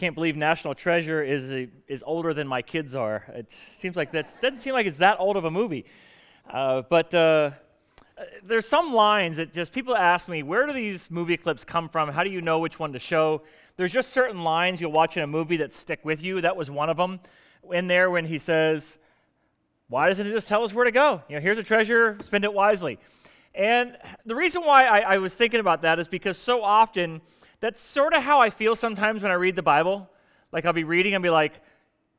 [0.00, 3.22] can't believe National Treasure is, a, is older than my kids are.
[3.34, 5.84] It seems like that doesn't seem like it's that old of a movie.
[6.50, 7.50] Uh, but uh,
[8.42, 12.08] there's some lines that just people ask me, where do these movie clips come from?
[12.08, 13.42] How do you know which one to show?
[13.76, 16.40] There's just certain lines you'll watch in a movie that stick with you.
[16.40, 17.20] That was one of them
[17.70, 18.96] in there when he says,
[19.88, 21.22] why doesn't it just tell us where to go?
[21.28, 22.98] You know, here's a treasure, spend it wisely.
[23.54, 27.20] And the reason why I, I was thinking about that is because so often
[27.60, 30.08] that's sort of how I feel sometimes when I read the Bible.
[30.52, 31.60] Like I'll be reading and be like,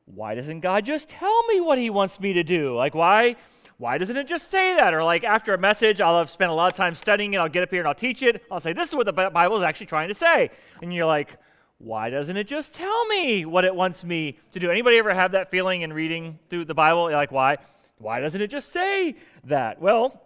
[0.06, 2.74] why doesn't God just tell me what he wants me to do?
[2.74, 3.36] Like why
[3.78, 4.94] why doesn't it just say that?
[4.94, 7.48] Or like after a message, I'll have spent a lot of time studying it, I'll
[7.48, 8.44] get up here and I'll teach it.
[8.48, 10.50] I'll say, this is what the Bible is actually trying to say.
[10.80, 11.36] And you're like,
[11.78, 14.70] why doesn't it just tell me what it wants me to do?
[14.70, 17.10] Anybody ever have that feeling in reading through the Bible?
[17.10, 17.58] You're like, why?
[17.98, 19.80] Why doesn't it just say that?
[19.80, 20.22] Well,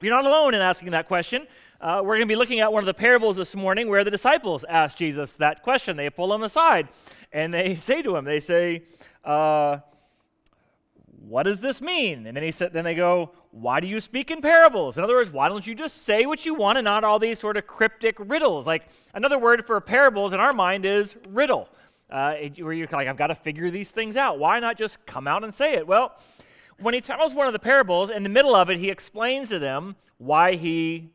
[0.00, 1.46] you're not alone in asking that question.
[1.80, 4.10] Uh, we're going to be looking at one of the parables this morning where the
[4.10, 5.96] disciples ask Jesus that question.
[5.96, 6.88] They pull him aside
[7.32, 8.82] and they say to him, they say,
[9.24, 9.78] uh,
[11.20, 12.26] what does this mean?
[12.26, 14.98] And then he said, then they go, why do you speak in parables?
[14.98, 17.38] In other words, why don't you just say what you want and not all these
[17.38, 18.66] sort of cryptic riddles?
[18.66, 21.68] Like another word for parables in our mind is riddle,
[22.10, 24.40] uh, where you're like, I've got to figure these things out.
[24.40, 25.86] Why not just come out and say it?
[25.86, 26.16] Well,
[26.80, 29.60] when he tells one of the parables, in the middle of it, he explains to
[29.60, 31.10] them why he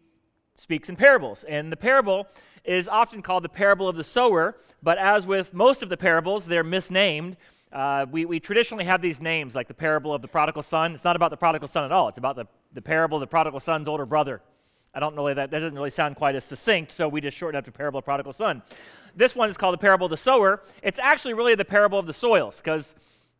[0.56, 1.44] speaks in parables.
[1.44, 2.28] And the parable
[2.64, 6.46] is often called the parable of the sower, but as with most of the parables,
[6.46, 7.38] they're misnamed.
[7.72, 10.94] Uh, we, we traditionally have these names, like the parable of the prodigal son.
[10.94, 13.28] It's not about the prodigal son at all, it's about the, the parable of the
[13.28, 14.42] prodigal son's older brother.
[14.94, 17.58] I don't know that that doesn't really sound quite as succinct, so we just shorten
[17.58, 18.62] up to parable of prodigal son.
[19.16, 20.62] This one is called the parable of the sower.
[20.84, 22.94] It's actually really the parable of the soils, because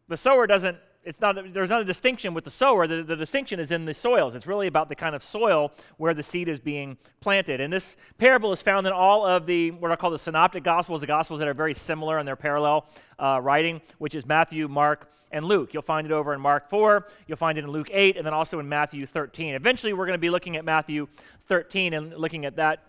[0.08, 2.88] the sower doesn't it's not there's not a distinction with the sower.
[2.88, 4.36] The, the, distinction is in the soils.
[4.36, 7.60] It's really about the kind of soil where the seed is being planted.
[7.60, 11.02] And this parable is found in all of the what i call the synoptic gospels
[11.02, 12.88] the gospels that are very similar in their parallel
[13.20, 15.74] uh, writing which is matthew mark and luke.
[15.74, 18.34] You'll find it over in mark 4 you'll find it in luke 8 and then
[18.34, 21.08] also in matthew 13 eventually we're going to be looking at matthew
[21.48, 22.84] 13 and looking at that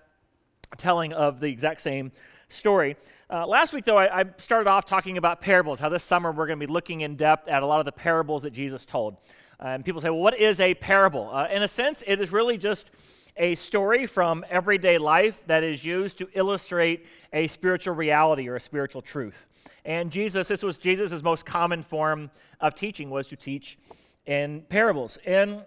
[0.76, 2.12] telling of the exact same
[2.48, 2.96] story
[3.30, 6.46] uh, last week, though, I, I, started off talking about parables, how this summer we're
[6.46, 9.16] going to be looking in depth at a lot of the parables that Jesus told.
[9.58, 11.30] Uh, and people say, well, what is a parable?
[11.32, 12.90] Uh, in a sense, it is really just
[13.38, 18.60] a story from everyday life that is used to illustrate a spiritual reality or a
[18.60, 19.46] spiritual truth.
[19.86, 23.78] And Jesus, this was Jesus' most common form of teaching, was to teach
[24.26, 25.18] in parables.
[25.24, 25.64] And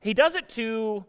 [0.00, 1.04] he does it to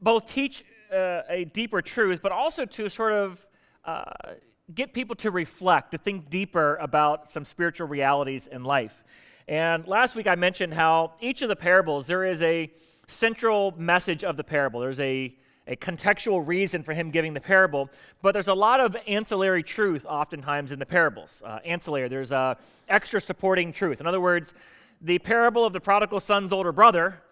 [0.00, 3.44] both teach uh, a deeper truth, but also to sort of
[3.88, 4.34] uh,
[4.74, 9.02] get people to reflect, to think deeper about some spiritual realities in life.
[9.46, 12.70] And last week I mentioned how each of the parables, there is a
[13.06, 14.80] central message of the parable.
[14.80, 15.34] There's a,
[15.66, 17.88] a contextual reason for him giving the parable,
[18.20, 21.42] but there's a lot of ancillary truth oftentimes in the parables.
[21.42, 22.58] Uh, ancillary, there's a
[22.90, 24.02] extra supporting truth.
[24.02, 24.52] In other words,
[25.00, 27.22] the parable of the prodigal son's older brother,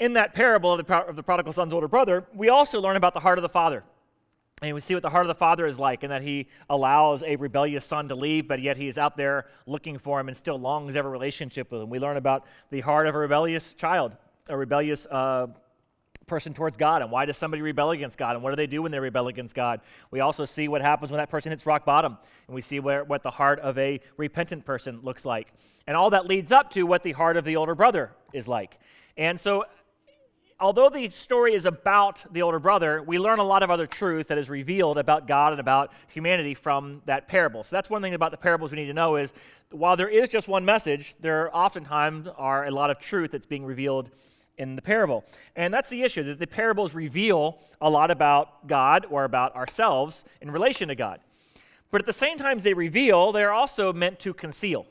[0.00, 3.14] in that parable of the, of the prodigal son's older brother, we also learn about
[3.14, 3.84] the heart of the father.
[4.64, 7.22] And we see what the heart of the father is like, and that he allows
[7.22, 10.36] a rebellious son to leave, but yet he is out there looking for him and
[10.36, 11.90] still longs a relationship with him.
[11.90, 14.16] We learn about the heart of a rebellious child,
[14.48, 15.48] a rebellious uh,
[16.26, 18.80] person towards God, and why does somebody rebel against God, and what do they do
[18.80, 19.80] when they rebel against God?
[20.10, 23.04] We also see what happens when that person hits rock bottom, and we see where,
[23.04, 25.52] what the heart of a repentant person looks like.
[25.86, 28.78] And all that leads up to what the heart of the older brother is like.
[29.16, 29.66] And so
[30.60, 34.28] although the story is about the older brother, we learn a lot of other truth
[34.28, 37.64] that is revealed about God and about humanity from that parable.
[37.64, 39.32] So that's one thing about the parables we need to know is
[39.70, 43.64] while there is just one message, there oftentimes are a lot of truth that's being
[43.64, 44.10] revealed
[44.56, 45.24] in the parable.
[45.56, 50.24] And that's the issue that the parables reveal a lot about God or about ourselves
[50.40, 51.20] in relation to God.
[51.90, 54.86] But at the same time they reveal, they're also meant to conceal.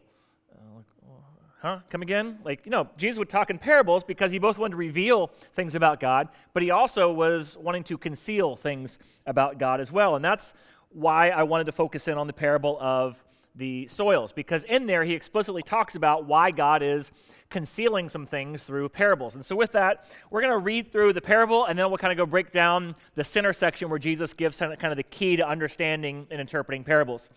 [1.64, 1.80] Huh?
[1.90, 2.40] Come again?
[2.44, 5.76] Like, you know, Jesus would talk in parables because he both wanted to reveal things
[5.76, 10.18] about God, but he also was wanting to conceal things about God as well.
[10.18, 10.54] And that's
[10.90, 13.24] why I wanted to focus in on the parable of
[13.56, 17.12] the soils, because in there he explicitly talks about why God is
[17.50, 19.36] concealing some things through parables.
[19.36, 22.12] And so, with that, we're going to read through the parable, and then we'll kind
[22.12, 25.48] of go break down the center section where Jesus gives kind of the key to
[25.48, 27.30] understanding and interpreting parables.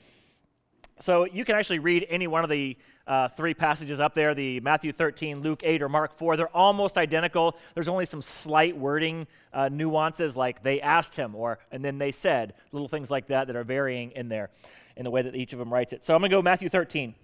[0.99, 4.61] So you can actually read any one of the uh, three passages up there the
[4.61, 6.37] Matthew 13, Luke 8, or Mark 4.
[6.37, 7.57] They're almost identical.
[7.75, 12.13] There's only some slight wording uh, nuances, like they asked him, or and then they
[12.13, 14.51] said, little things like that that are varying in there
[14.97, 16.05] in the way that each of them writes it.
[16.05, 17.15] So I'm going to go Matthew 13.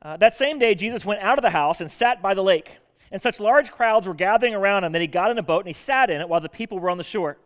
[0.00, 2.78] Uh, that same day, Jesus went out of the house and sat by the lake.
[3.10, 5.68] And such large crowds were gathering around him that he got in a boat and
[5.68, 7.36] he sat in it while the people were on the shore.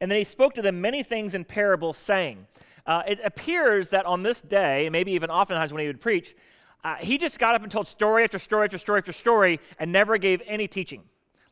[0.00, 2.46] And then he spoke to them many things in parables, saying,
[2.86, 6.34] uh, it appears that on this day, maybe even oftentimes when he would preach,
[6.84, 9.92] uh, he just got up and told story after story after story after story and
[9.92, 11.02] never gave any teaching.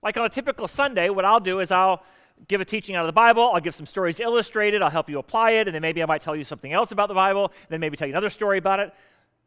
[0.03, 2.03] Like on a typical Sunday, what I'll do is I'll
[2.47, 4.91] give a teaching out of the Bible, I'll give some stories to illustrate it, I'll
[4.91, 7.15] help you apply it, and then maybe I might tell you something else about the
[7.15, 8.95] Bible, then maybe tell you another story about it.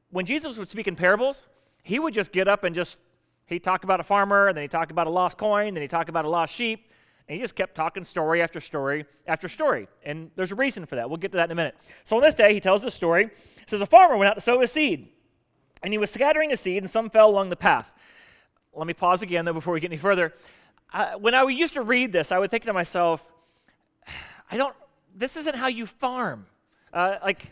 [0.10, 1.48] When Jesus would speak in parables,
[1.84, 2.98] he would just get up and just,
[3.46, 5.90] he'd talk about a farmer, and then he'd talk about a lost coin, then he'd
[5.90, 6.92] talk about a lost sheep,
[7.28, 9.88] and he just kept talking story after story after story.
[10.04, 11.10] And there's a reason for that.
[11.10, 11.76] We'll get to that in a minute.
[12.04, 13.30] So on this day, he tells this story.
[13.34, 15.08] He says, A farmer went out to sow his seed,
[15.84, 17.92] and he was scattering his seed, and some fell along the path.
[18.74, 20.34] Let me pause again, though, before we get any further.
[20.94, 23.26] Uh, when I used to read this, I would think to myself,
[24.50, 24.76] I don't,
[25.16, 26.46] this isn't how you farm.
[26.94, 27.50] Uh, like,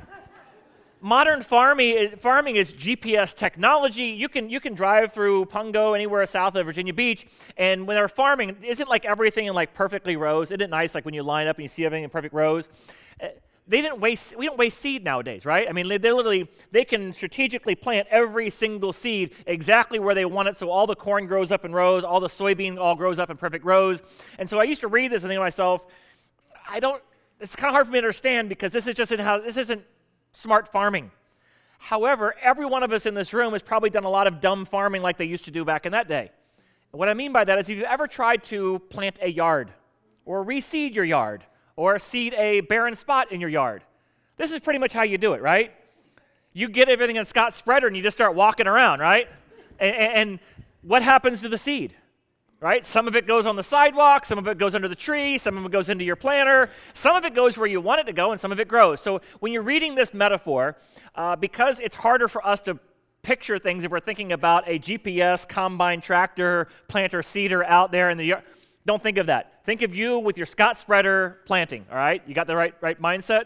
[1.01, 4.05] modern farming, farming is GPS technology.
[4.05, 7.27] You can, you can drive through Pungo, anywhere south of Virginia Beach,
[7.57, 10.51] and when they're farming, isn't like everything in like perfectly rows?
[10.51, 12.67] Isn't it nice like when you line up and you see everything in perfect rows?
[13.69, 15.69] They didn't waste, we don't waste seed nowadays, right?
[15.69, 20.25] I mean, they, they literally, they can strategically plant every single seed exactly where they
[20.25, 23.19] want it, so all the corn grows up in rows, all the soybean all grows
[23.19, 24.01] up in perfect rows.
[24.39, 25.85] And so I used to read this and think to myself,
[26.67, 26.99] I don't,
[27.39, 29.83] it's kind of hard for me to understand because this is just how, this isn't
[30.33, 31.11] smart farming.
[31.77, 34.65] However, every one of us in this room has probably done a lot of dumb
[34.65, 36.31] farming like they used to do back in that day.
[36.89, 39.71] What I mean by that is if you've ever tried to plant a yard
[40.25, 41.43] or reseed your yard
[41.79, 43.83] or seed a barren spot in your yard,
[44.35, 45.71] this is pretty much how you do it, right?
[46.51, 49.29] You get everything in Scott spreader and you just start walking around, right?
[49.79, 50.39] And, and
[50.81, 51.95] what happens to the seed?
[52.61, 52.85] right?
[52.85, 55.57] Some of it goes on the sidewalk, some of it goes under the tree, some
[55.57, 58.11] of it goes into your planter, some of it goes where you want it to
[58.11, 58.99] go, and some of it grows.
[58.99, 60.75] So when you're reading this metaphor,
[61.15, 62.77] uh, because it's harder for us to
[63.21, 68.17] picture things if we're thinking about a GPS, combine tractor, planter, seeder out there in
[68.17, 68.43] the yard,
[68.85, 69.63] don't think of that.
[69.65, 72.21] Think of you with your Scott spreader planting, all right?
[72.25, 73.45] You got the right, right mindset?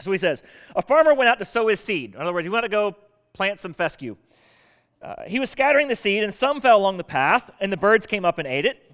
[0.00, 0.42] So he says,
[0.76, 2.14] a farmer went out to sow his seed.
[2.14, 2.96] In other words, he went to go
[3.32, 4.16] plant some fescue.
[5.00, 8.06] Uh, he was scattering the seed, and some fell along the path, and the birds
[8.06, 8.84] came up and ate it.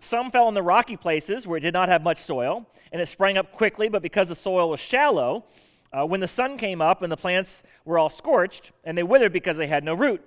[0.00, 3.06] Some fell in the rocky places where it did not have much soil, and it
[3.06, 5.46] sprang up quickly, but because the soil was shallow,
[5.92, 9.32] uh, when the sun came up and the plants were all scorched, and they withered
[9.32, 10.22] because they had no root.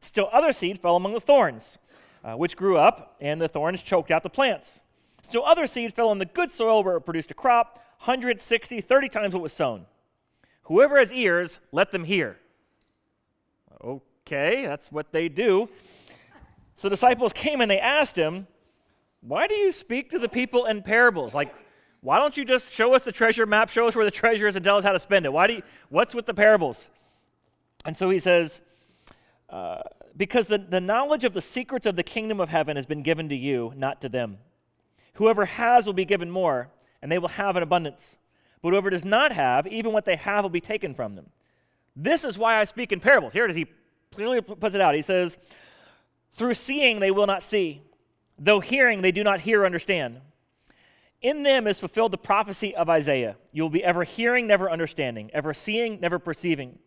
[0.00, 1.78] Still, other seed fell among the thorns,
[2.24, 4.80] uh, which grew up, and the thorns choked out the plants.
[5.22, 9.08] Still, other seed fell on the good soil where it produced a crop 160, 30
[9.08, 9.86] times what was sown.
[10.62, 12.38] Whoever has ears, let them hear.
[13.82, 15.68] Okay that's what they do.
[16.76, 18.46] So disciples came and they asked him,
[19.20, 21.34] Why do you speak to the people in parables?
[21.34, 21.54] Like,
[22.00, 24.56] why don't you just show us the treasure map, show us where the treasure is,
[24.56, 25.32] and tell us how to spend it?
[25.32, 26.88] Why do you, what's with the parables?
[27.84, 28.60] And so he says,
[29.50, 29.82] uh,
[30.20, 33.30] Because the, the knowledge of the secrets of the kingdom of heaven has been given
[33.30, 34.36] to you, not to them.
[35.14, 36.68] Whoever has will be given more,
[37.00, 38.18] and they will have an abundance.
[38.60, 41.30] But whoever does not have, even what they have will be taken from them.
[41.96, 43.32] This is why I speak in parables.
[43.32, 43.56] Here it is.
[43.56, 43.64] He
[44.12, 44.94] clearly puts it out.
[44.94, 45.38] He says,
[46.34, 47.80] Through seeing they will not see,
[48.38, 50.20] though hearing they do not hear or understand.
[51.22, 53.36] In them is fulfilled the prophecy of Isaiah.
[53.52, 56.78] You will be ever hearing, never understanding, ever seeing, never perceiving.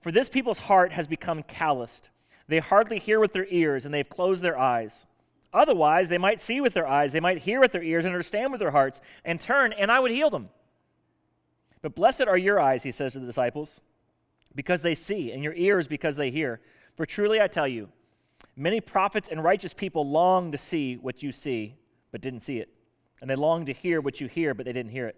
[0.00, 2.08] For this people's heart has become calloused.
[2.46, 5.06] They hardly hear with their ears, and they have closed their eyes.
[5.52, 8.52] Otherwise, they might see with their eyes, they might hear with their ears, and understand
[8.52, 10.48] with their hearts, and turn, and I would heal them.
[11.80, 13.80] But blessed are your eyes, he says to the disciples
[14.54, 16.60] because they see, and your ears because they hear.
[16.96, 17.88] For truly I tell you,
[18.56, 21.76] many prophets and righteous people long to see what you see,
[22.12, 22.68] but didn't see it.
[23.20, 25.16] And they long to hear what you hear, but they didn't hear it.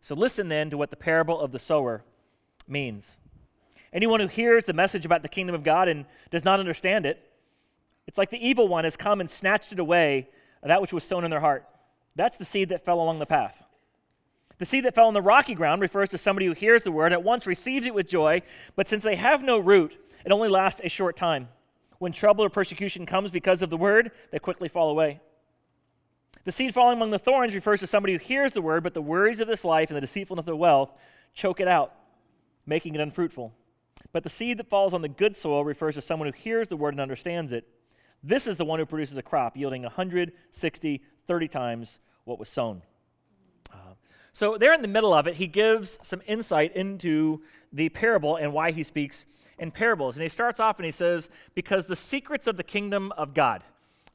[0.00, 2.04] So listen then to what the parable of the sower
[2.68, 3.16] means.
[3.96, 7.18] Anyone who hears the message about the kingdom of God and does not understand it,
[8.06, 10.28] it's like the evil one has come and snatched it away,
[10.62, 11.66] that which was sown in their heart.
[12.14, 13.64] That's the seed that fell along the path.
[14.58, 17.06] The seed that fell on the rocky ground refers to somebody who hears the word,
[17.06, 18.42] and at once receives it with joy,
[18.74, 21.48] but since they have no root, it only lasts a short time.
[21.98, 25.20] When trouble or persecution comes because of the word, they quickly fall away.
[26.44, 29.00] The seed falling among the thorns refers to somebody who hears the word, but the
[29.00, 30.92] worries of this life and the deceitfulness of wealth
[31.32, 31.94] choke it out,
[32.66, 33.54] making it unfruitful.
[34.12, 36.76] But the seed that falls on the good soil refers to someone who hears the
[36.76, 37.66] word and understands it.
[38.22, 42.82] This is the one who produces a crop yielding 160, 30 times what was sown.
[44.36, 47.40] So, there in the middle of it, he gives some insight into
[47.72, 49.24] the parable and why he speaks
[49.58, 50.16] in parables.
[50.16, 53.64] And he starts off and he says, Because the secrets of the kingdom of God.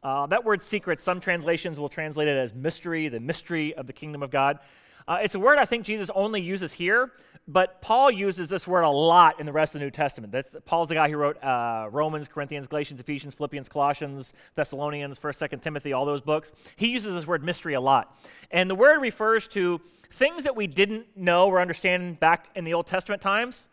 [0.03, 3.93] Uh, that word secret, some translations will translate it as mystery, the mystery of the
[3.93, 4.59] kingdom of God.
[5.07, 7.13] Uh, it's a word I think Jesus only uses here
[7.51, 10.31] but Paul uses this word a lot in the rest of the New Testament.
[10.31, 15.50] That's, Paul's the guy who wrote uh, Romans, Corinthians, Galatians, Ephesians, Philippians, Colossians, Thessalonians, 1st,
[15.50, 16.53] 2nd Timothy, all those books.
[16.77, 18.17] He uses this word mystery a lot.
[18.51, 19.81] And the word refers to
[20.13, 23.67] things that we didn't know or understand back in the Old Testament times,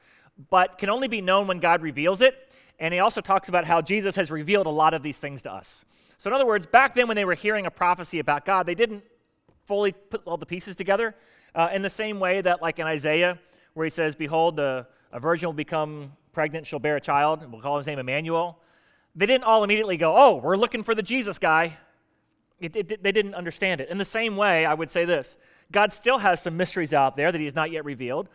[0.50, 2.50] but can only be known when God reveals it.
[2.80, 5.52] And he also talks about how Jesus has revealed a lot of these things to
[5.52, 5.84] us.
[6.18, 8.74] So, in other words, back then when they were hearing a prophecy about God, they
[8.74, 9.04] didn't
[9.66, 11.14] fully put all the pieces together.
[11.54, 13.38] Uh, in the same way that, like in Isaiah,
[13.74, 17.52] where he says, Behold, a, a virgin will become pregnant, she'll bear a child, and
[17.52, 18.58] we'll call his name Emmanuel.
[19.14, 21.76] They didn't all immediately go, Oh, we're looking for the Jesus guy.
[22.60, 23.88] It, it, they didn't understand it.
[23.88, 25.36] In the same way, I would say this
[25.70, 28.28] God still has some mysteries out there that he has not yet revealed.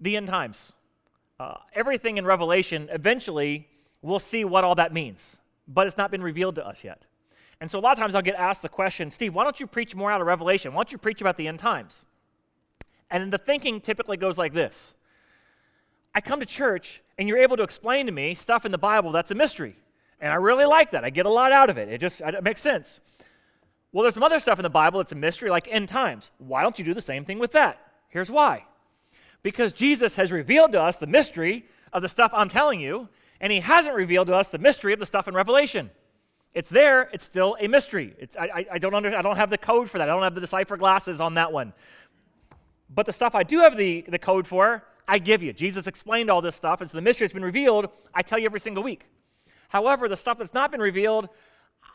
[0.00, 0.72] The end times.
[1.40, 3.68] Uh, everything in Revelation, eventually,
[4.02, 5.38] we'll see what all that means,
[5.68, 7.04] but it's not been revealed to us yet.
[7.60, 9.66] And so a lot of times I'll get asked the question, Steve, why don't you
[9.66, 10.72] preach more out of Revelation?
[10.72, 12.04] Why don't you preach about the end times?
[13.10, 14.94] And the thinking typically goes like this
[16.14, 19.12] I come to church and you're able to explain to me stuff in the Bible
[19.12, 19.76] that's a mystery.
[20.20, 21.04] And I really like that.
[21.04, 21.88] I get a lot out of it.
[21.88, 23.00] It just it makes sense.
[23.92, 26.30] Well, there's some other stuff in the Bible that's a mystery, like end times.
[26.38, 27.78] Why don't you do the same thing with that?
[28.08, 28.64] Here's why.
[29.42, 33.08] Because Jesus has revealed to us the mystery of the stuff I'm telling you,
[33.40, 35.90] and he hasn't revealed to us the mystery of the stuff in Revelation.
[36.54, 38.14] It's there, it's still a mystery.
[38.18, 40.08] It's, I, I, don't under, I don't have the code for that.
[40.08, 41.72] I don't have the decipher glasses on that one.
[42.88, 45.52] But the stuff I do have the, the code for, I give you.
[45.52, 47.88] Jesus explained all this stuff, and so the mystery has been revealed.
[48.14, 49.06] I tell you every single week.
[49.68, 51.28] However, the stuff that's not been revealed,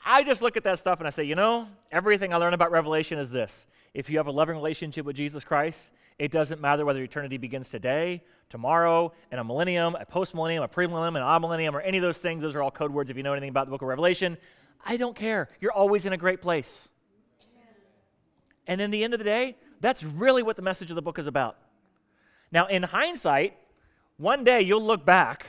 [0.06, 2.72] I just look at that stuff and I say, you know, everything I learn about
[2.72, 3.66] Revelation is this.
[3.94, 7.70] If you have a loving relationship with Jesus Christ, it doesn't matter whether eternity begins
[7.70, 12.04] today, tomorrow, in a millennium, a post millennium, a premillennium, an amillennium, or any of
[12.04, 12.42] those things.
[12.42, 14.38] Those are all code words if you know anything about the book of Revelation.
[14.86, 15.50] I don't care.
[15.60, 16.90] You're always in a great place.
[18.68, 21.20] And in the end of the day, that's really what the message of the book
[21.20, 21.58] is about.
[22.54, 23.58] Now, in hindsight,
[24.16, 25.46] one day you'll look back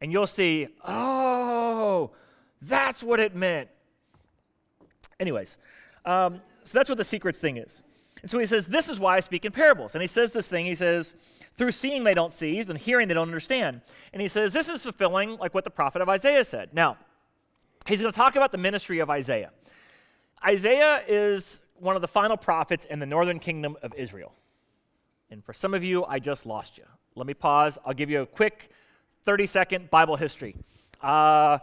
[0.00, 2.12] and you'll see, oh,
[2.62, 3.68] that's what it meant.
[5.18, 5.58] Anyways,
[6.04, 7.82] um, so that's what the secrets thing is.
[8.22, 9.96] And so he says, This is why I speak in parables.
[9.96, 11.14] And he says this thing, he says,
[11.56, 13.80] Through seeing they don't see, and hearing they don't understand.
[14.12, 16.70] And he says, This is fulfilling like what the prophet of Isaiah said.
[16.72, 16.96] Now,
[17.86, 19.50] he's going to talk about the ministry of Isaiah.
[20.46, 24.32] Isaiah is one of the final prophets in the northern kingdom of Israel.
[25.30, 26.84] And for some of you, I just lost you.
[27.14, 27.78] Let me pause.
[27.84, 28.70] I'll give you a quick
[29.24, 30.56] 30 second Bible history.
[31.00, 31.58] Uh,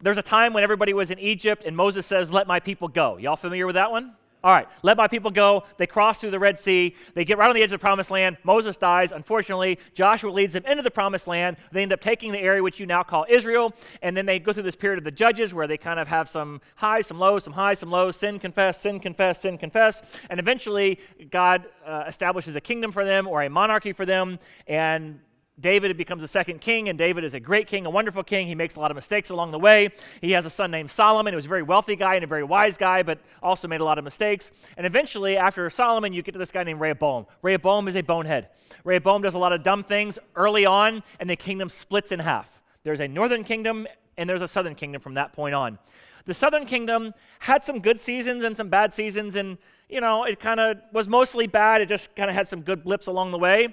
[0.00, 3.16] there's a time when everybody was in Egypt and Moses says, Let my people go.
[3.16, 4.12] Y'all familiar with that one?
[4.44, 5.64] All right, let my people go.
[5.78, 6.94] They cross through the Red Sea.
[7.14, 8.36] They get right on the edge of the promised land.
[8.44, 9.10] Moses dies.
[9.10, 11.56] Unfortunately, Joshua leads them into the promised land.
[11.72, 13.72] They end up taking the area which you now call Israel.
[14.02, 16.28] And then they go through this period of the judges where they kind of have
[16.28, 20.02] some highs, some lows, some highs, some lows, sin, confess, sin, confess, sin, confess.
[20.28, 20.98] And eventually,
[21.30, 24.38] God uh, establishes a kingdom for them or a monarchy for them.
[24.66, 25.20] And
[25.60, 28.48] David becomes the second king, and David is a great king, a wonderful king.
[28.48, 29.90] He makes a lot of mistakes along the way.
[30.20, 32.42] He has a son named Solomon, who was a very wealthy guy and a very
[32.42, 34.50] wise guy, but also made a lot of mistakes.
[34.76, 37.26] And eventually, after Solomon, you get to this guy named Rehoboam.
[37.42, 38.48] Rehoboam is a bonehead.
[38.82, 42.60] Rehoboam does a lot of dumb things early on, and the kingdom splits in half.
[42.82, 45.78] There's a northern kingdom, and there's a southern kingdom from that point on.
[46.26, 49.58] The southern kingdom had some good seasons and some bad seasons, and,
[49.88, 51.80] you know, it kind of was mostly bad.
[51.80, 53.72] It just kind of had some good blips along the way.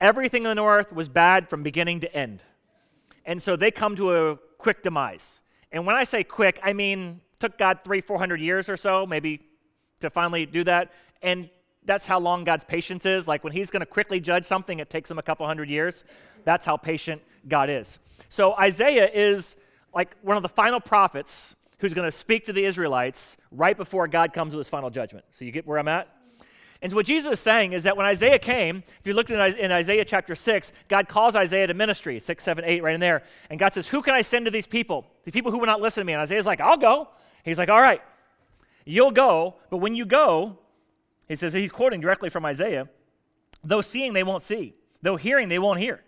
[0.00, 2.42] Everything in the north was bad from beginning to end.
[3.24, 5.42] And so they come to a quick demise.
[5.72, 9.06] And when I say quick, I mean took God three, four hundred years or so,
[9.06, 9.40] maybe,
[10.00, 10.92] to finally do that.
[11.22, 11.48] And
[11.84, 13.28] that's how long God's patience is.
[13.28, 16.04] Like when He's going to quickly judge something, it takes Him a couple hundred years.
[16.44, 17.98] That's how patient God is.
[18.28, 19.56] So Isaiah is
[19.94, 24.08] like one of the final prophets who's going to speak to the Israelites right before
[24.08, 25.24] God comes with His final judgment.
[25.30, 26.08] So you get where I'm at?
[26.80, 29.40] And so what Jesus is saying is that when Isaiah came, if you looked in
[29.40, 33.24] Isaiah chapter 6, God calls Isaiah to ministry, 6, 7, 8, right in there.
[33.50, 35.06] And God says, Who can I send to these people?
[35.24, 36.12] These people who will not listen to me.
[36.12, 37.08] And Isaiah's like, I'll go.
[37.44, 38.00] He's like, All right,
[38.84, 39.56] you'll go.
[39.70, 40.58] But when you go,
[41.28, 42.88] he says, he's quoting directly from Isaiah,
[43.62, 46.02] though seeing they won't see, though hearing they won't hear.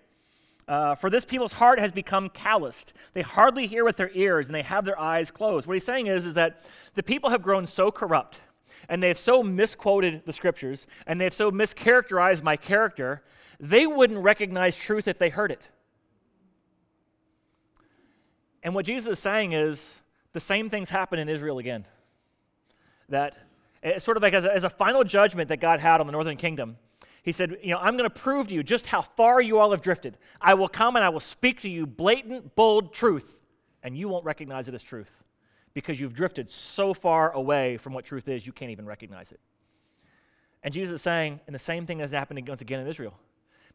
[0.66, 2.92] Uh, for this people's heart has become calloused.
[3.12, 5.66] They hardly hear with their ears and they have their eyes closed.
[5.66, 6.60] What he's saying is, is that
[6.94, 8.40] the people have grown so corrupt
[8.90, 13.22] and they've so misquoted the scriptures and they've so mischaracterized my character,
[13.60, 15.70] they wouldn't recognize truth if they heard it.
[18.64, 21.86] And what Jesus is saying is the same things happen in Israel again.
[23.08, 23.38] That
[23.80, 26.12] it's sort of like as a, as a final judgment that God had on the
[26.12, 26.76] northern kingdom.
[27.22, 29.70] He said, You know, I'm going to prove to you just how far you all
[29.70, 30.18] have drifted.
[30.40, 33.38] I will come and I will speak to you blatant, bold truth,
[33.84, 35.10] and you won't recognize it as truth
[35.74, 39.40] because you've drifted so far away from what truth is, you can't even recognize it.
[40.62, 43.14] And Jesus is saying, and the same thing has happened once again in Israel.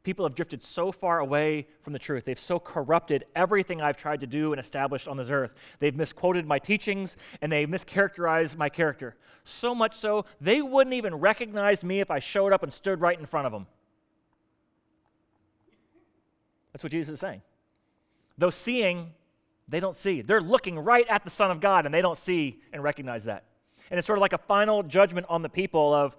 [0.06, 2.24] people have drifted so far away from the truth.
[2.24, 5.54] They've so corrupted everything I've tried to do and establish on this earth.
[5.80, 9.16] They've misquoted my teachings and they mischaracterized my character.
[9.44, 13.20] So much so, they wouldn't even recognize me if I showed up and stood right
[13.20, 13.68] in front of them.
[16.72, 17.42] That's what Jesus is saying.
[18.38, 19.14] Though seeing,
[19.68, 20.22] they don't see.
[20.22, 23.44] They're looking right at the Son of God and they don't see and recognize that.
[23.90, 26.16] And it's sort of like a final judgment on the people of,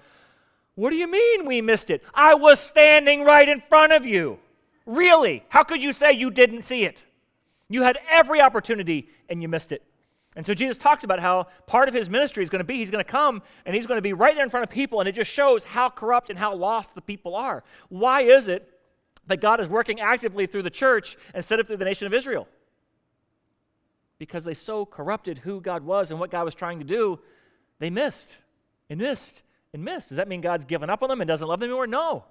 [0.75, 2.03] what do you mean we missed it?
[2.15, 4.39] I was standing right in front of you.
[4.85, 5.45] Really?
[5.49, 7.05] How could you say you didn't see it?
[7.69, 9.83] You had every opportunity and you missed it.
[10.37, 12.91] And so Jesus talks about how part of his ministry is going to be he's
[12.91, 15.09] going to come and he's going to be right there in front of people, and
[15.09, 17.65] it just shows how corrupt and how lost the people are.
[17.89, 18.69] Why is it
[19.29, 22.47] that God is working actively through the church instead of through the nation of Israel?
[24.19, 27.19] Because they so corrupted who God was and what God was trying to do,
[27.79, 28.39] they missed
[28.89, 29.43] and missed
[29.73, 30.09] and missed.
[30.09, 31.87] Does that mean God's given up on them and doesn't love them anymore?
[31.87, 32.25] No.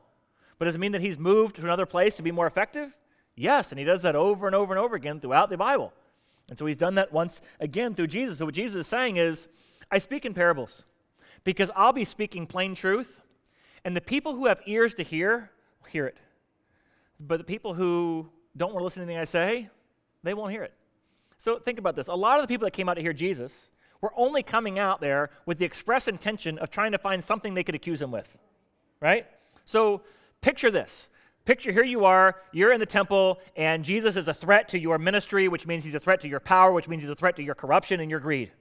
[0.58, 2.96] But does it mean that he's moved to another place to be more effective?
[3.36, 5.94] Yes, and he does that over and over and over again throughout the Bible.
[6.50, 8.38] And so he's done that once again through Jesus.
[8.38, 9.48] So what Jesus is saying is,
[9.92, 10.86] I speak in parables
[11.44, 13.22] because I'll be speaking plain truth,
[13.84, 15.52] and the people who have ears to hear
[15.82, 16.18] will hear it.
[17.20, 19.70] But the people who don't want to listen to anything I say,
[20.24, 20.74] they won't hear it.
[21.46, 22.08] So think about this.
[22.08, 23.70] A lot of the people that came out to hear Jesus
[24.02, 27.64] were only coming out there with the express intention of trying to find something they
[27.64, 28.28] could accuse him with.
[29.00, 29.28] Right?
[29.64, 30.02] So
[30.42, 31.08] picture this.
[31.46, 34.98] Picture here you are, you're in the temple, and Jesus is a threat to your
[34.98, 37.44] ministry, which means he's a threat to your power, which means he's a threat to
[37.44, 38.52] your corruption and your greed.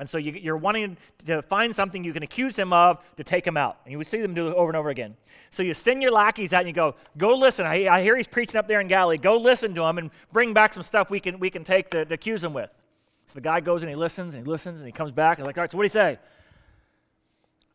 [0.00, 3.46] And so you, are wanting to find something you can accuse him of to take
[3.46, 3.80] him out.
[3.84, 5.14] And you would see them do it over and over again.
[5.50, 7.66] So you send your lackeys out and you go, go listen.
[7.66, 9.18] I, I hear he's preaching up there in Galilee.
[9.18, 12.06] Go listen to him and bring back some stuff we can, we can take to,
[12.06, 12.70] to accuse him with.
[13.26, 15.46] So the guy goes and he listens and he listens and he comes back and
[15.46, 16.18] like, all right, so what do he say?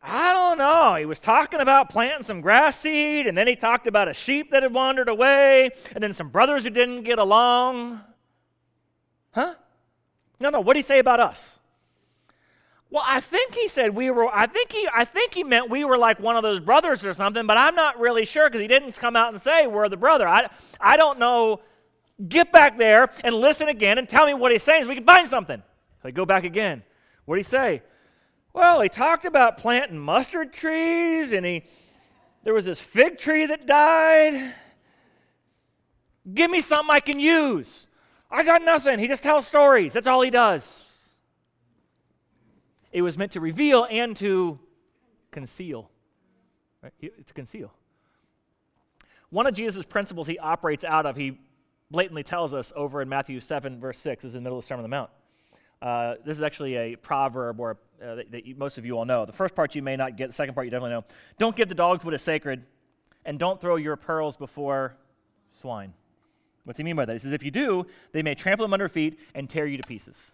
[0.02, 0.96] I don't know.
[0.96, 4.52] He was talking about planting some grass seed, and then he talked about a sheep
[4.52, 8.00] that had wandered away, and then some brothers who didn't get along.
[9.32, 9.54] Huh?
[10.38, 10.60] No, no.
[10.60, 11.58] What did he say about us?
[12.90, 14.28] Well, I think he said we were.
[14.28, 14.88] I think he.
[14.94, 17.46] I think he meant we were like one of those brothers or something.
[17.46, 20.26] But I'm not really sure because he didn't come out and say we're the brother.
[20.28, 20.48] I.
[20.80, 21.60] I don't know
[22.28, 25.04] Get back there and listen again and tell me what he's saying so we can
[25.04, 25.62] find something.
[26.02, 26.82] So I go back again.
[27.26, 27.82] What did he say?
[28.54, 31.64] Well, he talked about planting mustard trees and he
[32.42, 34.54] there was this fig tree that died.
[36.32, 37.86] Give me something I can use.
[38.30, 38.98] I got nothing.
[38.98, 39.92] He just tells stories.
[39.92, 40.95] That's all he does.
[42.96, 44.58] It was meant to reveal and to
[45.30, 45.90] conceal.
[46.82, 46.94] Right?
[47.26, 47.70] To conceal.
[49.28, 51.38] One of Jesus' principles he operates out of, he
[51.90, 54.66] blatantly tells us over in Matthew 7, verse 6, is in the middle of the
[54.66, 55.10] Sermon on the Mount.
[55.82, 59.04] Uh, this is actually a proverb or uh, that, that you, most of you all
[59.04, 59.26] know.
[59.26, 61.04] The first part you may not get, the second part you definitely know.
[61.36, 62.64] Don't give the dogs what is sacred,
[63.26, 64.96] and don't throw your pearls before
[65.60, 65.92] swine.
[66.64, 67.12] What's he mean by that?
[67.12, 69.86] He says, if you do, they may trample them under feet and tear you to
[69.86, 70.32] pieces.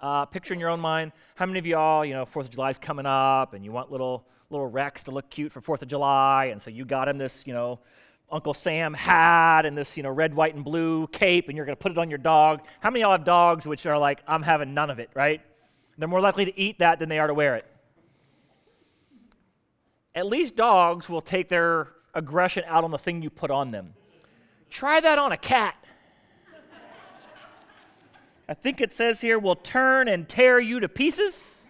[0.00, 2.70] Uh, picture in your own mind, how many of y'all, you know, Fourth of July
[2.70, 5.88] is coming up, and you want little little Rex to look cute for Fourth of
[5.88, 7.78] July, and so you got him this, you know,
[8.32, 11.76] Uncle Sam hat and this, you know, red, white, and blue cape, and you're going
[11.76, 12.62] to put it on your dog.
[12.80, 15.40] How many of y'all have dogs which are like, I'm having none of it, right?
[15.98, 17.66] They're more likely to eat that than they are to wear it.
[20.14, 23.94] At least dogs will take their aggression out on the thing you put on them.
[24.70, 25.76] Try that on a cat.
[28.50, 31.68] I think it says here, will turn and tear you to pieces.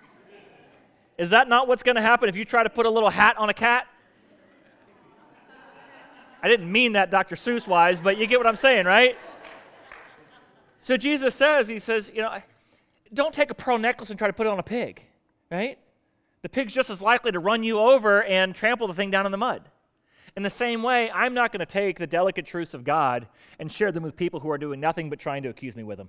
[1.18, 3.36] Is that not what's going to happen if you try to put a little hat
[3.36, 3.86] on a cat?
[6.42, 7.36] I didn't mean that Dr.
[7.36, 9.18] Seuss wise, but you get what I'm saying, right?
[10.78, 12.40] So Jesus says, He says, you know,
[13.12, 15.02] don't take a pearl necklace and try to put it on a pig,
[15.50, 15.78] right?
[16.40, 19.32] The pig's just as likely to run you over and trample the thing down in
[19.32, 19.68] the mud.
[20.34, 23.70] In the same way, I'm not going to take the delicate truths of God and
[23.70, 26.08] share them with people who are doing nothing but trying to accuse me with them.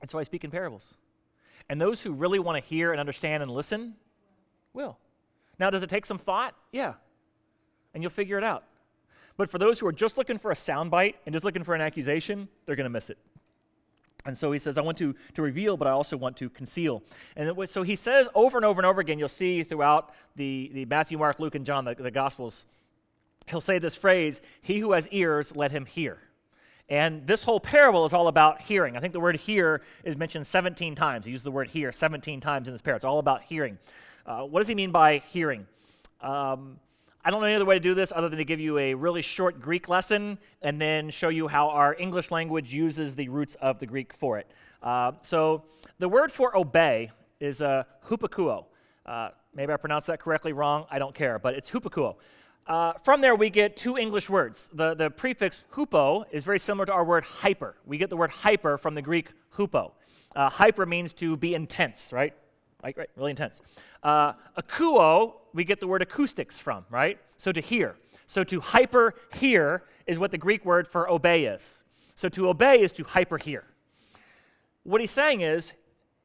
[0.00, 0.94] That's why I speak in parables.
[1.68, 3.94] And those who really want to hear and understand and listen
[4.72, 4.98] will.
[5.58, 6.54] Now, does it take some thought?
[6.72, 6.94] Yeah
[7.94, 8.64] and you'll figure it out.
[9.36, 11.80] But for those who are just looking for a soundbite and just looking for an
[11.80, 13.18] accusation, they're going to miss it.
[14.26, 17.02] And so he says, I want to, to reveal, but I also want to conceal.
[17.36, 20.84] And so he says over and over and over again, you'll see throughout the, the
[20.84, 22.66] Matthew, Mark, Luke, and John, the, the Gospels,
[23.46, 26.18] he'll say this phrase, He who has ears, let him hear.
[26.90, 28.96] And this whole parable is all about hearing.
[28.96, 31.24] I think the word hear is mentioned 17 times.
[31.24, 32.96] He uses the word hear 17 times in this parable.
[32.96, 33.78] It's all about hearing.
[34.26, 35.66] Uh, what does he mean by hearing?
[36.20, 36.80] Um,
[37.24, 38.94] I don't know any other way to do this other than to give you a
[38.94, 43.56] really short Greek lesson and then show you how our English language uses the roots
[43.60, 44.50] of the Greek for it.
[44.82, 45.62] Uh, so
[46.00, 48.64] the word for obey is uh, hupakuo.
[49.06, 50.86] Uh, maybe I pronounced that correctly wrong.
[50.90, 52.16] I don't care, but it's hupakuo.
[52.70, 54.68] Uh, from there, we get two English words.
[54.72, 57.74] The, the prefix hupo is very similar to our word hyper.
[57.84, 59.90] We get the word hyper from the Greek hupo.
[60.36, 62.32] Uh, hyper means to be intense, right?
[62.80, 63.60] Like, right, really intense.
[64.04, 67.18] Uh, akuo, we get the word acoustics from, right?
[67.38, 67.96] So to hear.
[68.28, 71.82] So to hyper hear is what the Greek word for obey is.
[72.14, 73.64] So to obey is to hyper hear.
[74.84, 75.72] What he's saying is,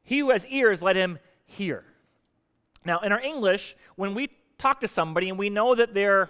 [0.03, 1.86] he who has ears, let him hear.
[2.86, 6.30] Now, in our English, when we talk to somebody and we know that they're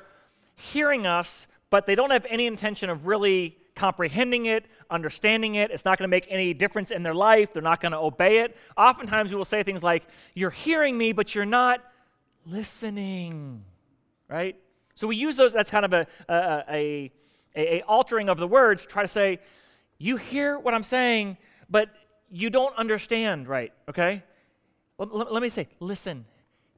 [0.56, 5.70] hearing us, but they don't have any intention of really comprehending it, understanding it.
[5.72, 7.52] It's not going to make any difference in their life.
[7.54, 8.56] They're not going to obey it.
[8.78, 11.84] Oftentimes we will say things like, You're hearing me, but you're not
[12.46, 13.64] listening,
[14.30, 14.56] right?
[14.96, 17.12] So we use those, that's kind of a, a, a,
[17.56, 19.40] a, altering of the words to try to say,
[19.98, 21.38] You hear what I'm saying,
[21.70, 21.90] but
[22.30, 23.74] you don't understand, right?
[23.90, 24.24] Okay?
[24.98, 26.26] Let, let me say, listen,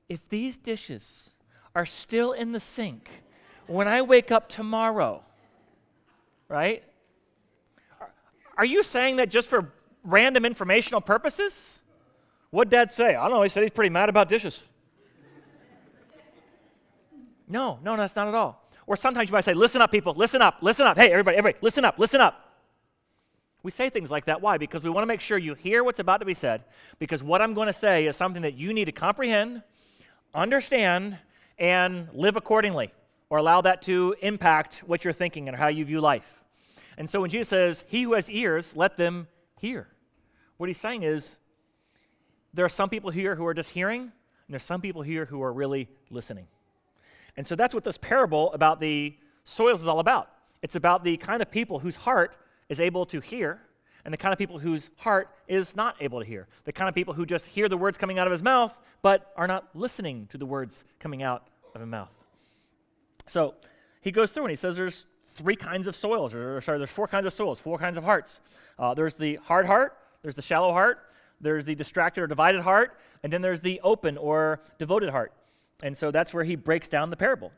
[0.10, 1.34] if these dishes
[1.78, 3.08] are still in the sink
[3.68, 5.22] when I wake up tomorrow,
[6.50, 6.84] right?
[8.58, 9.72] Are you saying that just for
[10.04, 11.82] random informational purposes?
[12.50, 13.14] What'd dad say?
[13.14, 13.44] I don't know.
[13.44, 14.64] He said he's pretty mad about dishes.
[17.48, 18.68] No, no, that's not at all.
[18.88, 20.98] Or sometimes you might say, listen up, people, listen up, listen up.
[20.98, 22.58] Hey, everybody, everybody, listen up, listen up.
[23.62, 24.42] We say things like that.
[24.42, 24.58] Why?
[24.58, 26.64] Because we want to make sure you hear what's about to be said,
[26.98, 29.62] because what I'm going to say is something that you need to comprehend,
[30.34, 31.20] understand,
[31.60, 32.94] and live accordingly,
[33.30, 36.44] or allow that to impact what you're thinking and how you view life.
[36.98, 39.28] And so when Jesus says, He who has ears, let them
[39.60, 39.88] hear,
[40.58, 41.38] what he's saying is,
[42.54, 44.12] there are some people here who are just hearing, and
[44.50, 46.48] there's some people here who are really listening.
[47.36, 49.16] And so that's what this parable about the
[49.46, 50.30] soils is all about.
[50.64, 52.36] It's about the kind of people whose heart
[52.68, 53.62] is able to hear
[54.08, 56.48] and the kind of people whose heart is not able to hear.
[56.64, 59.34] The kind of people who just hear the words coming out of his mouth but
[59.36, 62.08] are not listening to the words coming out of his mouth.
[63.28, 63.56] So
[64.00, 67.10] he goes through and he says there's three kinds of soils, or sorry, there's four
[67.10, 68.40] kinds of soils, four kinds of hearts.
[68.80, 71.00] Uh, there's the hard heart, there's the shallow heart,
[71.42, 75.34] there's the distracted or divided heart, and then there's the open or devoted heart.
[75.84, 77.52] And so that's where he breaks down the parable.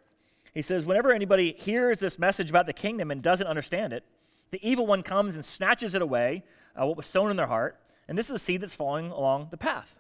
[0.55, 4.03] He says, whenever anybody hears this message about the kingdom and doesn't understand it,
[4.51, 6.43] the evil one comes and snatches it away,
[6.79, 9.49] uh, what was sown in their heart, and this is the seed that's falling along
[9.51, 9.95] the path.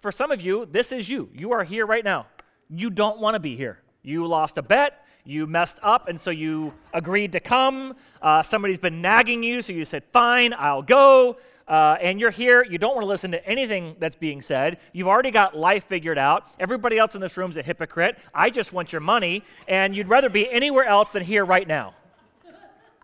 [0.00, 1.28] For some of you, this is you.
[1.34, 2.26] You are here right now.
[2.68, 3.80] You don't want to be here.
[4.02, 7.94] You lost a bet, you messed up, and so you agreed to come.
[8.22, 11.36] Uh, somebody's been nagging you, so you said, Fine, I'll go.
[11.68, 14.78] Uh, and you're here, you don't want to listen to anything that's being said.
[14.92, 16.48] You've already got life figured out.
[16.58, 18.18] Everybody else in this room is a hypocrite.
[18.34, 21.94] I just want your money, and you'd rather be anywhere else than here right now.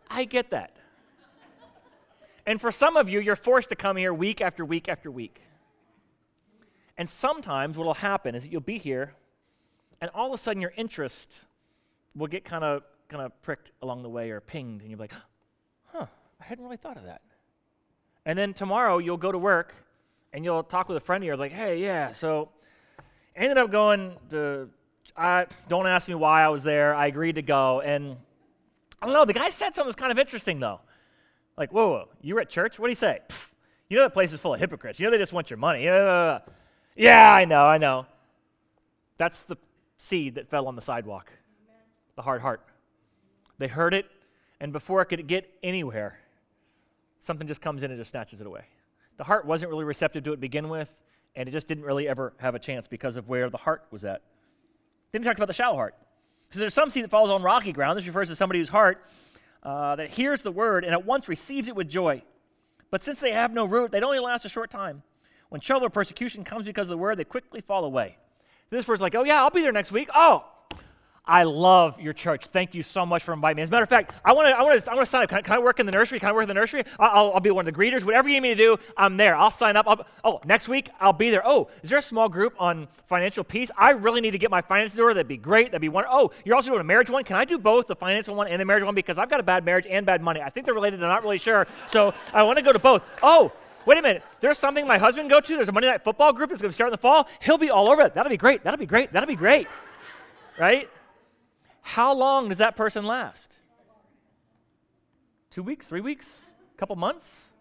[0.08, 0.76] I get that.
[2.46, 5.40] And for some of you, you're forced to come here week after week after week.
[6.96, 9.14] And sometimes what will happen is that you'll be here,
[10.00, 11.40] and all of a sudden your interest
[12.14, 15.04] will get kind of kind of pricked along the way or pinged, and you'll be
[15.04, 15.14] like,
[15.92, 16.06] huh,
[16.40, 17.22] I hadn't really thought of that.
[18.24, 19.74] And then tomorrow you'll go to work
[20.32, 22.48] and you'll talk with a friend of yours, like, hey, yeah, so
[22.98, 24.68] I ended up going to,
[25.16, 26.94] I, don't ask me why I was there.
[26.94, 27.80] I agreed to go.
[27.80, 28.16] And
[29.00, 30.80] I don't know, the guy said something was kind of interesting, though.
[31.56, 32.78] Like, whoa, whoa, you were at church?
[32.78, 33.20] What did he say?
[33.88, 34.98] you know that place is full of hypocrites.
[34.98, 35.84] You know they just want your money.
[35.84, 36.40] Yeah,
[36.96, 38.06] yeah I know, I know.
[39.18, 39.56] That's the
[39.98, 41.30] seed that fell on the sidewalk,
[41.66, 41.82] Amen.
[42.16, 42.66] the hard heart.
[43.58, 44.06] They heard it,
[44.60, 46.18] and before it could get anywhere,
[47.20, 48.62] something just comes in and just snatches it away.
[49.16, 50.90] The heart wasn't really receptive to it to begin with,
[51.34, 54.04] and it just didn't really ever have a chance because of where the heart was
[54.04, 54.20] at.
[55.12, 55.94] Then he talks about the shallow heart.
[56.48, 57.98] Because there's some seed that falls on rocky ground.
[57.98, 59.04] This refers to somebody whose heart
[59.62, 62.22] uh, that hears the word and at once receives it with joy.
[62.90, 65.02] But since they have no root, they only last a short time.
[65.48, 68.16] When trouble or persecution comes because of the word, they quickly fall away.
[68.70, 70.08] This person's like, oh, yeah, I'll be there next week.
[70.14, 70.44] Oh,
[71.28, 72.46] I love your church.
[72.46, 73.62] Thank you so much for inviting me.
[73.62, 75.24] As a matter of fact, I want to I want to I want to sign
[75.24, 75.28] up.
[75.28, 76.20] Can I, can I, work in the nursery?
[76.20, 76.84] Can I work in the nursery?
[77.00, 78.04] I'll, I'll, be one of the greeters.
[78.04, 79.34] Whatever you need me to do, I'm there.
[79.34, 79.86] I'll sign up.
[79.88, 81.42] I'll, oh, next week I'll be there.
[81.44, 83.72] Oh, is there a small group on financial peace?
[83.76, 85.14] I really need to get my finances order.
[85.14, 85.66] That'd be great.
[85.72, 86.04] That'd be one.
[86.08, 87.24] Oh, you're also doing a marriage one.
[87.24, 89.44] Can I do both the financial one and the marriage one because I've got a
[89.44, 90.40] bad marriage and bad money.
[90.40, 91.02] I think they're related.
[91.02, 91.66] I'm not really sure.
[91.88, 93.02] So I want to go to both.
[93.20, 93.50] Oh,
[93.84, 94.22] wait a minute.
[94.40, 95.56] There's something my husband go to.
[95.56, 97.26] There's a Monday night football group that's going to start in the fall.
[97.40, 98.14] He'll be all over it.
[98.14, 98.62] That'll be great.
[98.62, 99.12] That'll be great.
[99.12, 99.66] That'll be great.
[100.58, 100.88] Right?
[101.86, 103.54] How long does that person last?
[105.52, 107.52] Two weeks, three weeks, a couple months?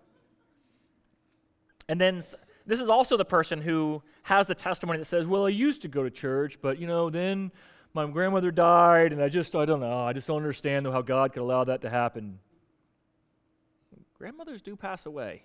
[1.88, 2.24] And then
[2.66, 5.88] this is also the person who has the testimony that says, Well, I used to
[5.88, 7.52] go to church, but you know, then
[7.94, 11.32] my grandmother died, and I just, I don't know, I just don't understand how God
[11.32, 12.40] could allow that to happen.
[14.18, 15.44] Grandmothers do pass away.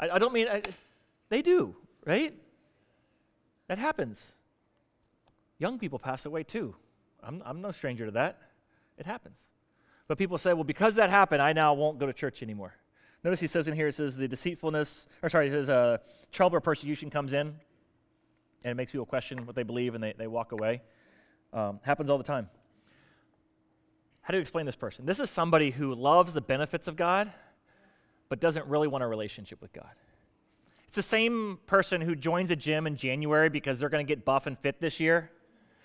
[0.00, 0.62] I, I don't mean, I,
[1.28, 2.34] they do, right?
[3.68, 4.32] That happens.
[5.60, 6.74] Young people pass away too
[7.22, 8.38] I'm, I'm no stranger to that.
[8.98, 9.38] It happens.
[10.08, 12.74] But people say, well, because that happened, I now won't go to church anymore.
[13.24, 15.98] Notice he says in here, it says the deceitfulness, or sorry, it says uh,
[16.32, 17.54] trouble or persecution comes in,
[18.64, 20.82] and it makes people question what they believe, and they, they walk away.
[21.52, 22.48] Um, happens all the time.
[24.22, 25.06] How do you explain this person?
[25.06, 27.32] This is somebody who loves the benefits of God,
[28.28, 29.90] but doesn't really want a relationship with God.
[30.86, 34.24] It's the same person who joins a gym in January because they're going to get
[34.24, 35.30] buff and fit this year,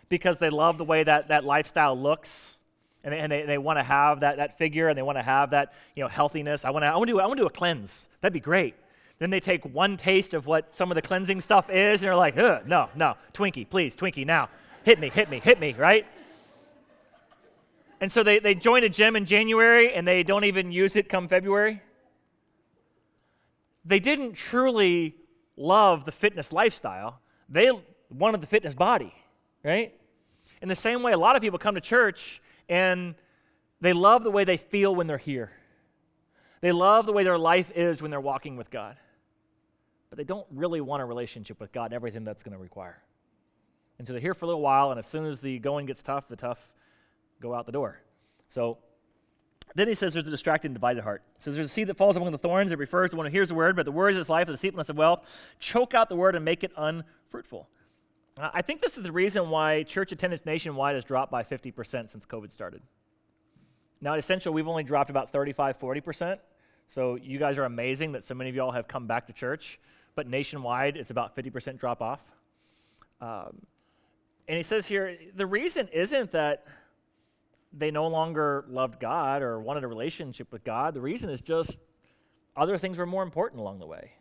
[0.10, 2.58] because they love the way that, that lifestyle looks,
[3.04, 5.24] and they, and they, they want to have that, that figure, and they want to
[5.24, 6.66] have that you know, healthiness.
[6.66, 8.08] I want to I wanna do, I wanna do a cleanse.
[8.22, 8.76] That'd be great.
[9.20, 12.16] Then they take one taste of what some of the cleansing stuff is, and they're
[12.16, 14.50] like, no, no, Twinkie, please, Twinkie, now.
[14.84, 16.06] Hit me, hit me, hit me, right?
[18.00, 21.10] And so they, they join a gym in January and they don't even use it
[21.10, 21.82] come February.
[23.86, 25.16] They didn't truly
[25.56, 27.20] love the fitness lifestyle.
[27.50, 27.72] They
[28.10, 29.14] wanted the fitness body,
[29.64, 29.94] right?
[30.62, 33.16] In the same way, a lot of people come to church and
[33.80, 35.52] they love the way they feel when they're here.
[36.62, 38.98] They love the way their life is when they're walking with God.
[40.10, 42.98] But they don't really want a relationship with God and everything that's going to require.
[44.00, 46.04] And so they're here for a little while, and as soon as the going gets
[46.04, 46.60] tough, the tough
[47.42, 48.00] go out the door.
[48.50, 48.78] So
[49.76, 51.24] then he says there's a distracted and divided heart.
[51.36, 52.72] He says there's a seed that falls among the thorns.
[52.72, 54.54] It refers to one who hears the word, but the words of this life, the
[54.54, 55.26] deceitfulness of wealth,
[55.60, 57.68] choke out the word and make it unfruitful.
[58.40, 62.26] I think this is the reason why church attendance nationwide has dropped by 50% since
[62.26, 62.82] COVID started.
[64.00, 66.38] Now, at Essential, we've only dropped about 35, 40%.
[66.88, 69.80] So you guys are amazing that so many of y'all have come back to church.
[70.16, 72.22] But nationwide, it's about 50% drop off.
[73.22, 73.62] Um,
[74.48, 76.66] and he says here the reason isn't that
[77.74, 80.94] they no longer loved God or wanted a relationship with God.
[80.94, 81.78] The reason is just
[82.56, 84.12] other things were more important along the way.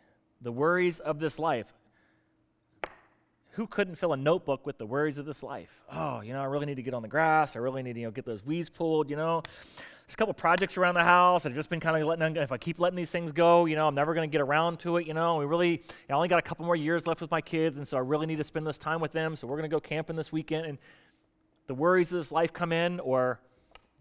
[0.41, 1.67] The worries of this life.
[3.57, 5.71] Who couldn't fill a notebook with the worries of this life?
[5.91, 7.55] Oh, you know, I really need to get on the grass.
[7.55, 9.41] I really need to, you know, get those weeds pulled, you know.
[9.73, 11.43] There's a couple projects around the house.
[11.43, 13.87] I've just been kind of letting, if I keep letting these things go, you know,
[13.87, 15.37] I'm never going to get around to it, you know.
[15.37, 17.97] We really, I only got a couple more years left with my kids, and so
[17.97, 19.35] I really need to spend this time with them.
[19.35, 20.67] So we're going to go camping this weekend.
[20.67, 20.77] And
[21.65, 23.39] the worries of this life come in, or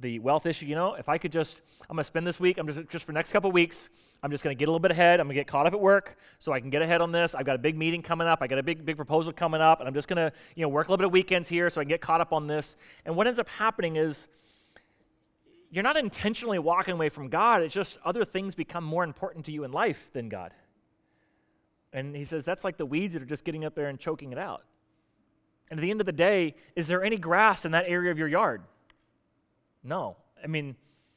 [0.01, 2.59] the wealth issue, you know, if I could just, I'm going to spend this week,
[2.59, 3.89] I'm just, just for next couple weeks,
[4.23, 5.21] I'm just going to get a little bit ahead.
[5.21, 7.35] I'm going to get caught up at work so I can get ahead on this.
[7.35, 8.43] I've got a big meeting coming up.
[8.43, 10.69] I got a big, big proposal coming up, and I'm just going to, you know,
[10.69, 12.77] work a little bit of weekends here so I can get caught up on this.
[13.05, 14.27] And what ends up happening is
[15.71, 17.63] you're not intentionally walking away from God.
[17.63, 20.53] It's just other things become more important to you in life than God.
[21.93, 24.33] And he says that's like the weeds that are just getting up there and choking
[24.33, 24.65] it out.
[25.71, 28.19] And at the end of the day, is there any grass in that area of
[28.19, 28.63] your yard?
[29.87, 30.17] No.
[30.43, 30.77] I mean,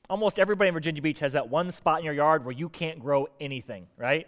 [0.09, 2.99] almost everybody in Virginia Beach has that one spot in your yard where you can't
[2.99, 4.27] grow anything, right?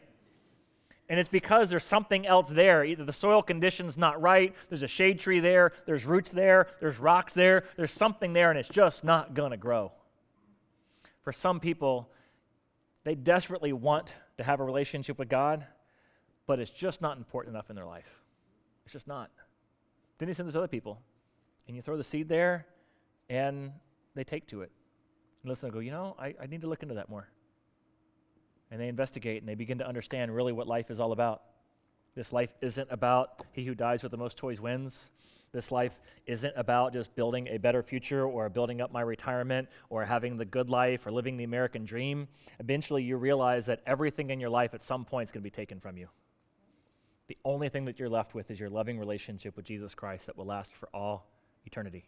[1.10, 2.84] And it's because there's something else there.
[2.86, 7.00] Either the soil condition's not right, there's a shade tree there, there's roots there, there's
[7.00, 9.92] rocks there, there's something there, and it's just not going to grow.
[11.22, 12.10] For some people,
[13.04, 15.66] they desperately want to have a relationship with God,
[16.48, 18.22] but it's just not important enough in their life.
[18.86, 19.30] It's just not.
[20.18, 21.02] Then he sends other people,
[21.68, 22.66] and you throw the seed there,
[23.30, 23.72] and
[24.16, 24.72] they take to it.
[25.44, 27.28] And listen and go, you know, I, I need to look into that more.
[28.70, 31.42] And they investigate and they begin to understand really what life is all about.
[32.16, 35.10] This life isn't about he who dies with the most toys wins.
[35.54, 40.06] This life isn't about just building a better future or building up my retirement or
[40.06, 42.28] having the good life or living the American dream.
[42.60, 45.50] Eventually, you realize that everything in your life at some point is going to be
[45.50, 46.08] taken from you.
[47.28, 50.38] The only thing that you're left with is your loving relationship with Jesus Christ that
[50.38, 51.28] will last for all
[51.66, 52.06] eternity.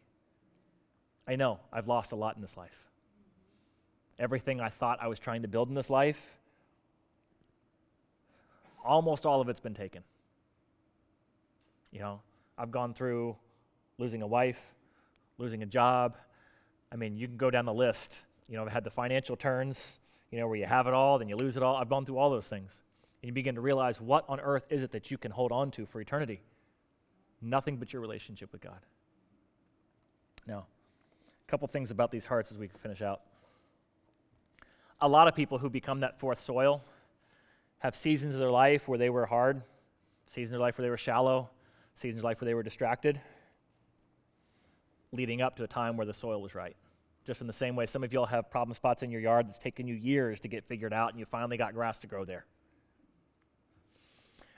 [1.28, 2.78] I know I've lost a lot in this life.
[4.20, 6.20] Everything I thought I was trying to build in this life,
[8.84, 10.04] almost all of it's been taken.
[11.92, 12.22] You know,
[12.58, 13.36] I've gone through
[13.98, 14.60] losing a wife,
[15.38, 16.18] losing a job.
[16.92, 18.20] I mean, you can go down the list.
[18.50, 20.00] You know, I've had the financial turns,
[20.32, 21.76] you know, where you have it all, then you lose it all.
[21.76, 22.82] I've gone through all those things.
[23.22, 25.72] And you begin to realize what on earth is it that you can hold on
[25.72, 26.42] to for eternity?
[27.42, 28.80] Nothing but your relationship with God.
[30.46, 30.66] Now,
[31.48, 33.22] couple things about these hearts as we finish out.
[35.02, 36.84] A lot of people who become that fourth soil
[37.80, 39.62] have seasons of their life where they were hard,
[40.28, 41.50] seasons of their life where they were shallow,
[41.96, 43.20] seasons of life where they were distracted,
[45.12, 46.76] leading up to a time where the soil was right.
[47.26, 49.60] Just in the same way, some of y'all have problem spots in your yard that's
[49.60, 52.46] taken you years to get figured out, and you finally got grass to grow there.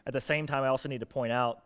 [0.08, 1.62] At the same time, I also need to point out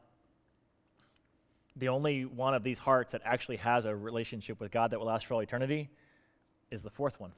[1.75, 5.08] the only one of these hearts that actually has a relationship with God that will
[5.08, 5.89] last for all eternity
[6.71, 7.32] is the fourth one.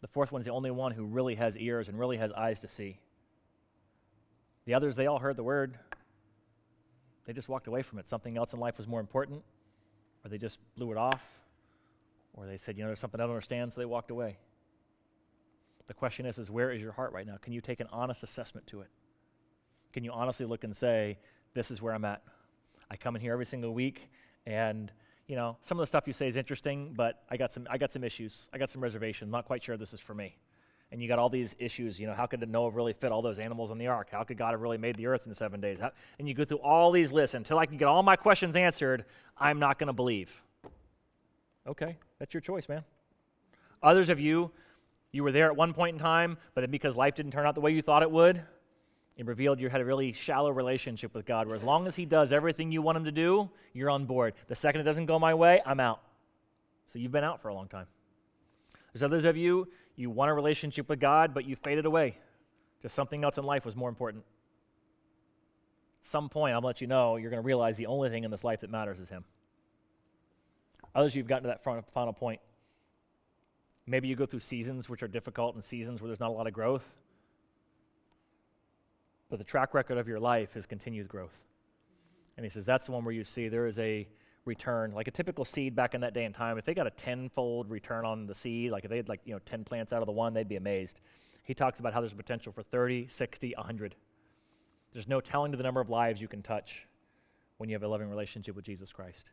[0.00, 2.60] The fourth one is the only one who really has ears and really has eyes
[2.60, 2.98] to see.
[4.64, 5.78] The others, they all heard the word.
[7.24, 8.08] They just walked away from it.
[8.08, 9.42] Something else in life was more important.
[10.24, 11.24] or they just blew it off,
[12.34, 14.38] or they said, you know, there's something I don't understand, so they walked away.
[15.86, 17.36] The question is, is where is your heart right now?
[17.36, 18.88] Can you take an honest assessment to it?
[19.92, 21.18] Can you honestly look and say,
[21.54, 22.22] this is where I'm at?
[22.92, 24.10] I come in here every single week,
[24.44, 24.92] and
[25.26, 27.78] you know, some of the stuff you say is interesting, but I got some, I
[27.78, 28.50] got some issues.
[28.52, 29.30] I got some reservations.
[29.30, 30.36] Not quite sure this is for me.
[30.90, 31.98] And you got all these issues.
[31.98, 34.08] You know, how could Noah really fit all those animals in the ark?
[34.12, 35.78] How could God have really made the earth in seven days?
[35.80, 38.56] How, and you go through all these lists until I can get all my questions
[38.56, 39.06] answered.
[39.38, 40.30] I'm not going to believe.
[41.66, 42.84] Okay, that's your choice, man.
[43.82, 44.50] Others of you,
[45.12, 47.54] you were there at one point in time, but then because life didn't turn out
[47.54, 48.42] the way you thought it would,
[49.16, 52.06] it revealed you had a really shallow relationship with God, where as long as He
[52.06, 54.34] does everything you want Him to do, you're on board.
[54.48, 56.00] The second it doesn't go my way, I'm out.
[56.92, 57.86] So you've been out for a long time.
[58.92, 62.16] There's others of you, you want a relationship with God, but you faded away.
[62.80, 64.24] Just something else in life was more important.
[66.02, 68.42] Some point, I'll let you know, you're going to realize the only thing in this
[68.42, 69.24] life that matters is Him.
[70.94, 72.40] Others, you've gotten to that final point.
[73.86, 76.46] Maybe you go through seasons which are difficult and seasons where there's not a lot
[76.46, 76.84] of growth.
[79.32, 81.46] But the track record of your life is continued growth.
[82.36, 84.06] And he says that's the one where you see there is a
[84.44, 86.58] return, like a typical seed back in that day and time.
[86.58, 89.32] If they got a tenfold return on the seed, like if they had like you
[89.32, 91.00] know 10 plants out of the one, they'd be amazed.
[91.44, 93.94] He talks about how there's potential for 30, 60, 100.
[94.92, 96.86] There's no telling to the number of lives you can touch
[97.56, 99.30] when you have a loving relationship with Jesus Christ.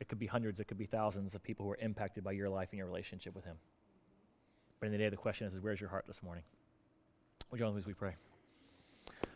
[0.00, 2.48] It could be hundreds, it could be thousands of people who are impacted by your
[2.48, 3.54] life and your relationship with Him.
[4.80, 6.42] But in the day, the question is, is where's your heart this morning?
[7.52, 8.16] Would you all as we pray?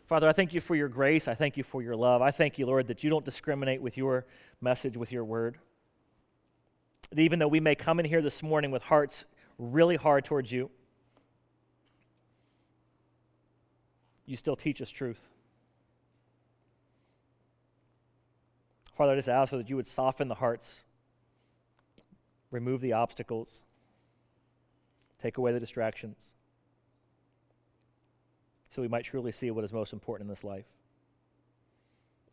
[0.07, 1.27] Father, I thank you for your grace.
[1.27, 2.21] I thank you for your love.
[2.21, 4.25] I thank you, Lord, that you don't discriminate with your
[4.61, 5.57] message, with your word.
[7.09, 9.25] That even though we may come in here this morning with hearts
[9.57, 10.69] really hard towards you,
[14.27, 15.21] you still teach us truth.
[18.95, 20.83] Father, I just ask so that you would soften the hearts,
[22.51, 23.63] remove the obstacles,
[25.21, 26.35] take away the distractions
[28.75, 30.65] so we might truly see what is most important in this life.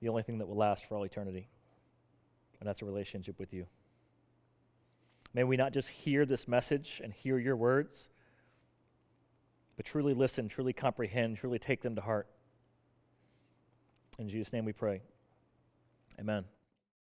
[0.00, 1.46] The only thing that will last for all eternity.
[2.59, 3.66] And that's a relationship with you.
[5.35, 8.09] May we not just hear this message and hear your words,
[9.76, 12.26] but truly listen, truly comprehend, truly take them to heart.
[14.18, 15.00] In Jesus' name we pray.
[16.18, 16.44] Amen.